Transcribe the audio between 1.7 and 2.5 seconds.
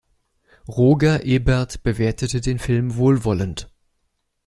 bewertete